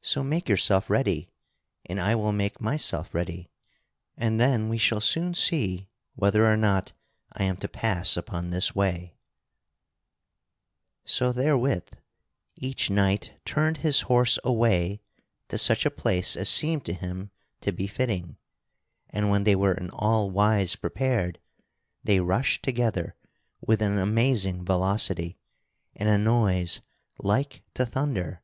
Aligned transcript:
So 0.00 0.22
make 0.24 0.48
yourself 0.48 0.88
ready, 0.88 1.28
and 1.84 2.00
I 2.00 2.14
will 2.14 2.32
make 2.32 2.58
myself 2.58 3.14
ready, 3.14 3.50
and 4.16 4.40
then 4.40 4.70
we 4.70 4.78
shall 4.78 5.02
soon 5.02 5.34
see 5.34 5.90
whether 6.14 6.46
or 6.50 6.56
not 6.56 6.94
I 7.34 7.44
am 7.44 7.58
to 7.58 7.68
pass 7.68 8.16
upon 8.16 8.48
this 8.48 8.74
way." 8.74 9.18
[Sidenote: 11.04 11.04
Sir 11.04 11.26
Percival 11.26 11.32
doeth 11.34 11.44
battle 11.44 11.60
with 11.60 11.84
Sir 11.84 11.84
Engeneron] 11.84 11.84
So 11.84 11.92
therewith 11.92 12.00
each 12.70 12.88
knight 12.90 13.40
turned 13.44 13.76
his 13.76 14.00
horse 14.00 14.38
away 14.42 15.02
to 15.48 15.58
such 15.58 15.84
a 15.84 15.90
place 15.90 16.34
as 16.34 16.48
seemed 16.48 16.86
to 16.86 16.94
him 16.94 17.30
to 17.60 17.70
be 17.70 17.86
fitting; 17.86 18.38
and 19.10 19.28
when 19.28 19.44
they 19.44 19.54
were 19.54 19.74
in 19.74 19.90
all 19.90 20.30
wise 20.30 20.76
prepared 20.76 21.38
they 22.02 22.20
rushed 22.20 22.62
together 22.62 23.14
with 23.60 23.82
an 23.82 23.98
amazing 23.98 24.64
velocity 24.64 25.36
and 25.94 26.08
a 26.08 26.16
noise 26.16 26.80
like 27.18 27.60
to 27.74 27.84
thunder. 27.84 28.40